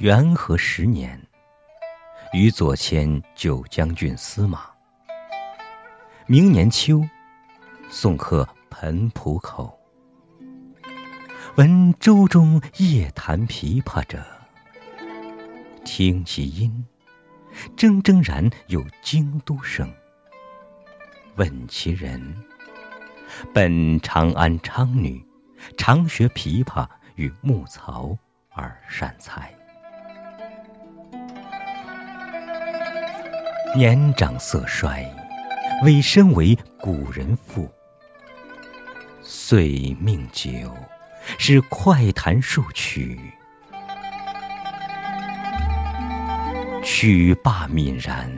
[0.00, 1.20] 元和十年，
[2.32, 4.62] 与左迁九将军司马。
[6.26, 7.06] 明年秋，
[7.90, 9.78] 送客彭浦口。
[11.56, 14.24] 闻舟中夜弹琵琶者，
[15.84, 16.86] 听其音，
[17.76, 19.86] 铮铮然有京都声。
[21.36, 22.34] 问其人，
[23.52, 25.22] 本长安昌女，
[25.76, 28.16] 常学琵琶与木槽
[28.54, 29.54] 而善才。
[33.76, 35.08] 年长色衰，
[35.84, 37.70] 委身为古人妇。
[39.22, 40.76] 遂命酒，
[41.38, 43.16] 使快弹数曲。
[46.82, 48.28] 曲罢泯然，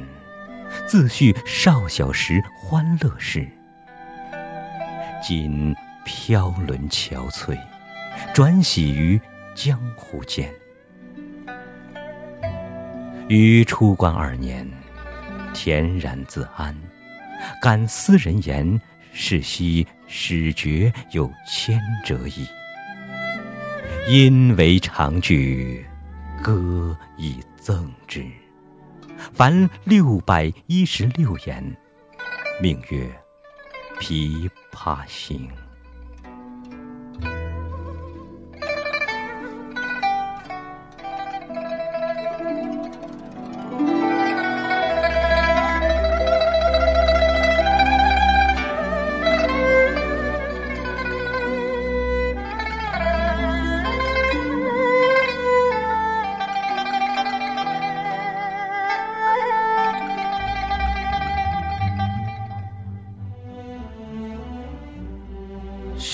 [0.87, 3.49] 自叙少小时欢乐事。
[5.23, 7.59] 今飘沦憔悴，
[8.35, 9.19] 转徙于
[9.55, 10.53] 江湖间。
[13.29, 14.71] 于出关二年。
[15.53, 16.77] 恬然自安，
[17.61, 18.81] 感斯人言，
[19.13, 22.47] 是昔始觉有千折矣。
[24.09, 25.85] 因为长句，
[26.43, 28.25] 歌以赠之。
[29.33, 31.77] 凡六百一十六言，
[32.61, 33.09] 命曰
[34.01, 35.49] 《琵琶行》。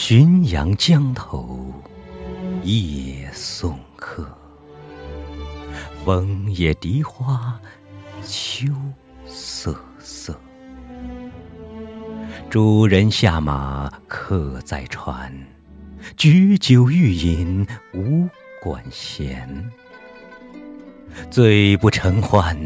[0.08, 1.70] 浔阳江头
[2.62, 4.26] 夜送客，
[6.02, 7.60] 枫叶荻花
[8.24, 8.68] 秋
[9.26, 10.34] 瑟瑟。
[12.48, 15.30] 主人下马客在船，
[16.16, 18.26] 举酒欲饮无
[18.62, 19.70] 管弦。
[21.30, 22.56] 醉不成欢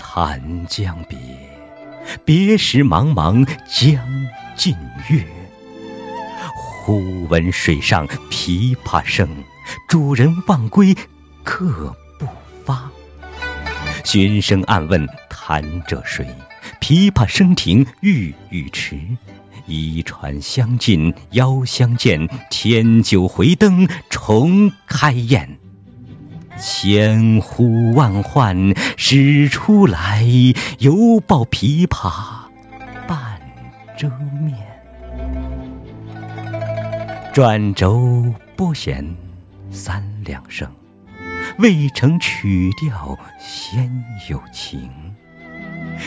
[0.00, 1.18] 惨将别，
[2.24, 4.02] 别时茫茫江
[4.56, 4.74] 浸
[5.10, 5.22] 月。
[6.86, 9.28] 忽闻水上琵琶声，
[9.88, 10.96] 主人忘归
[11.42, 12.24] 客不
[12.64, 12.88] 发。
[14.04, 16.24] 寻声暗问弹者谁？
[16.80, 18.96] 琵琶声停欲语迟。
[19.66, 25.58] 移船相近邀相见，添酒回灯重开宴。
[26.56, 28.56] 千呼万唤
[28.96, 30.24] 始出来，
[30.78, 32.12] 犹抱琵琶
[33.08, 33.40] 半
[33.98, 34.08] 遮
[34.40, 34.75] 面。
[37.36, 39.06] 转轴拨弦
[39.70, 40.66] 三两声，
[41.58, 43.92] 未成曲调先
[44.30, 44.90] 有情。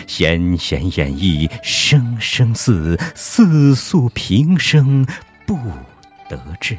[0.07, 5.05] 弦弦掩抑声声似，似诉平生
[5.45, 5.55] 不
[6.27, 6.75] 得志。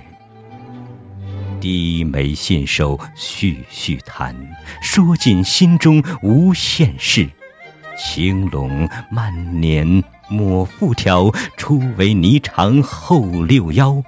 [1.61, 4.35] 低眉信手续续弹，
[4.83, 7.31] 说尽心中无限事。
[7.97, 14.03] 青龙慢捻抹复挑，初为霓裳后六幺。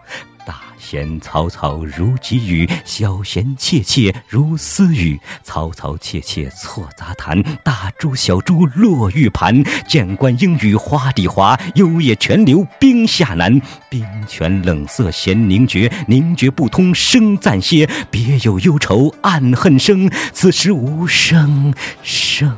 [0.82, 5.18] 弦嘈嘈如急雨，小弦切切如私语。
[5.46, 9.62] 嘈嘈切切错杂弹，大珠小珠落玉盘。
[9.86, 13.60] 剑关莺语花底滑，幽咽泉流冰下难。
[13.88, 17.88] 冰泉冷涩弦凝绝，凝绝不通声暂歇。
[18.10, 22.52] 别有幽愁暗恨生，此时无声胜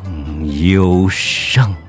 [0.66, 1.83] 有声。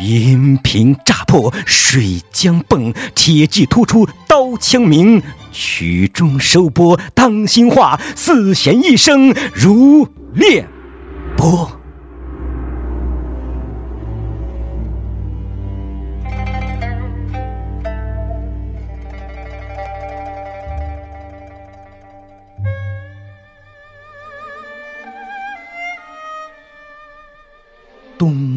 [0.00, 5.22] 银瓶乍破水浆迸，铁骑突出刀枪鸣。
[5.52, 10.66] 曲终收拨当心画，四弦一声如裂
[11.36, 11.70] 帛。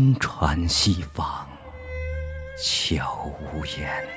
[0.09, 1.45] 东船西舫
[2.57, 4.07] 悄无言，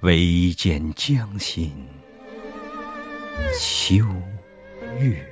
[0.00, 1.86] 唯见江心
[3.56, 4.04] 秋
[4.98, 5.24] 月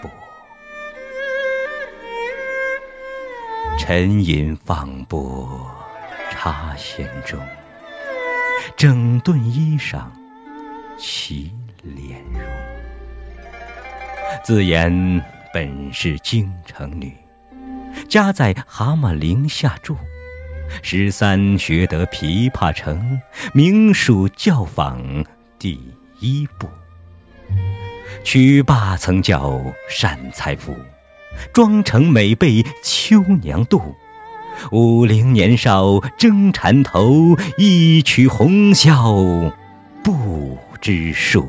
[0.00, 0.08] 薄。
[3.76, 5.68] 沉吟放拨
[6.30, 7.40] 插弦中，
[8.76, 10.04] 整顿衣裳
[10.96, 11.50] 起
[11.84, 12.48] 敛容。
[14.44, 15.20] 自言
[15.52, 17.19] 本是京城女。
[18.08, 19.96] 家在蛤蟆陵下住，
[20.82, 23.20] 十三学得琵琶成，
[23.52, 25.24] 名属教坊
[25.58, 25.80] 第
[26.18, 26.68] 一部。
[28.24, 30.74] 曲罢曾教善才妇，
[31.52, 33.80] 妆成每被秋娘妒。
[34.72, 39.52] 五陵年少争缠头，一曲红绡
[40.02, 41.48] 不知数。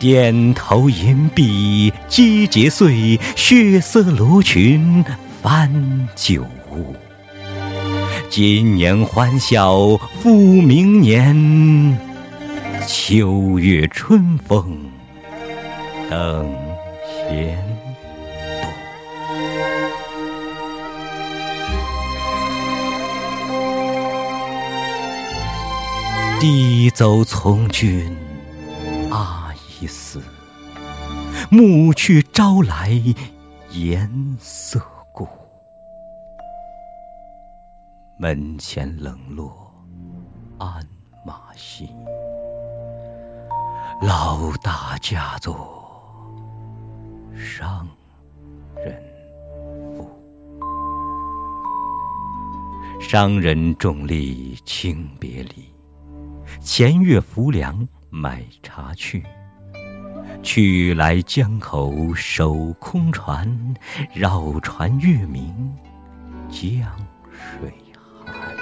[0.00, 5.04] 点头银篦击节碎，血色罗裙
[5.42, 6.96] 翻旧物。
[8.30, 11.98] 今年欢笑复明年，
[12.88, 14.90] 秋月春风
[16.08, 16.50] 等
[17.28, 18.70] 闲度。
[26.40, 28.16] 弟走从军，
[29.80, 30.20] 一死，
[31.50, 32.90] 暮去朝来
[33.70, 34.78] 颜色
[35.10, 35.26] 故。
[38.18, 39.72] 门前冷落
[40.58, 40.86] 鞍
[41.24, 41.88] 马稀，
[44.02, 45.80] 老大嫁作
[47.34, 47.88] 商
[48.76, 49.02] 人
[49.96, 50.10] 妇。
[53.00, 55.72] 商人重利轻别离，
[56.60, 59.24] 前月浮梁买茶去，
[60.42, 63.74] 去来江口守空船，
[64.14, 65.54] 绕船月明
[66.50, 66.90] 江
[67.30, 67.72] 水
[68.24, 68.56] 寒。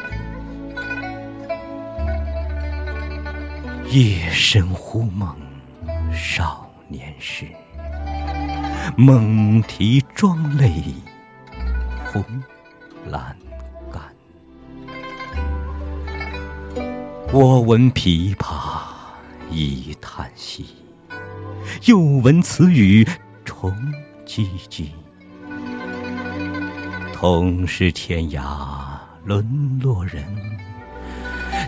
[3.90, 5.34] 夜深忽梦
[6.12, 7.46] 少年时，
[8.96, 10.82] 梦啼妆泪
[12.04, 12.22] 红
[13.10, 13.32] 阑
[13.90, 14.02] 干。
[17.32, 18.82] 我闻琵琶
[19.50, 20.66] 已叹息，
[21.86, 23.06] 又闻此语
[23.44, 23.72] 重
[24.26, 24.86] 唧唧。
[27.12, 28.40] 同是天涯
[29.24, 30.24] 沦落人，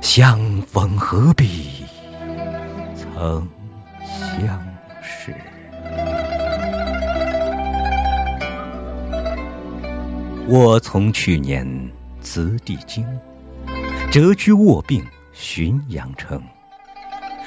[0.01, 1.85] 相逢何必？
[2.97, 3.49] 曾
[4.09, 4.63] 相
[5.03, 5.35] 识。
[10.47, 11.67] 我从去年
[12.21, 13.07] 辞帝京，
[14.11, 15.05] 谪居卧病
[15.35, 16.41] 浔阳城。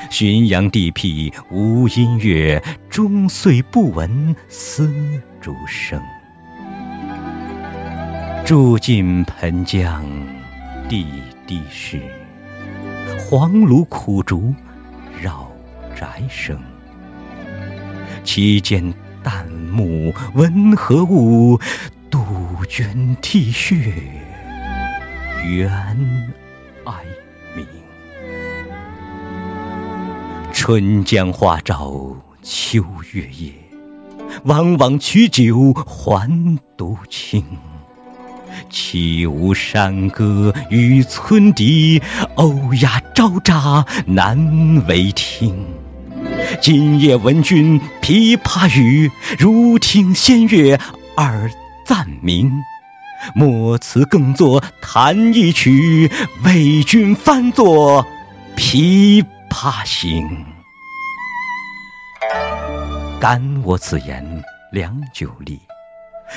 [0.10, 4.94] 浔阳地僻无音乐，终岁不闻丝
[5.42, 6.02] 竹声。
[8.46, 10.04] 住近湓江
[10.88, 11.06] 地
[11.48, 12.02] 低湿，
[13.18, 14.54] 黄芦苦竹
[15.22, 15.52] 绕。
[15.96, 16.60] 宅生，
[18.24, 18.84] 其间
[19.24, 21.58] 旦暮闻何物？
[22.10, 22.20] 杜
[22.68, 23.94] 鹃啼血，
[25.48, 25.70] 猿
[26.86, 26.94] 哀
[27.56, 27.83] 鸣。
[30.66, 31.94] 春江花照
[32.42, 32.82] 秋
[33.12, 33.52] 月夜，
[34.46, 37.44] 往往取酒还独倾。
[38.70, 42.02] 岂无山歌与村笛，
[42.36, 45.54] 欧哑招札难为听。
[46.62, 50.80] 今夜闻君琵琶语，如听仙乐
[51.18, 51.52] 耳
[51.86, 52.50] 暂明。
[53.36, 56.10] 莫辞更作弹一曲，
[56.46, 58.06] 为君翻作
[58.58, 60.26] 《琵琶行》。
[63.24, 65.58] 感我此言良久立，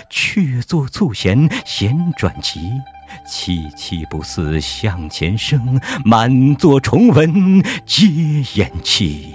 [0.08, 2.60] 却坐促弦弦转急，
[3.26, 8.06] 凄凄不似向前声，满座重闻皆
[8.54, 9.34] 掩泣。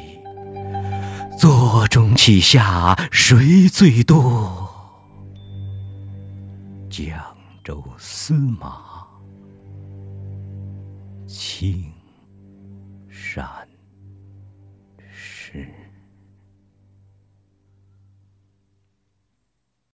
[1.38, 4.70] 座中泣下谁最多？
[6.89, 7.05] 江
[7.65, 9.05] 州司马
[11.27, 11.91] 青
[13.10, 13.71] 山。